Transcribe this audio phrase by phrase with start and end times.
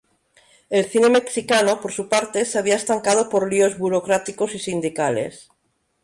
[0.71, 5.49] El cine mexicano, por su parte, se había estancado por líos burocráticos y sindicales.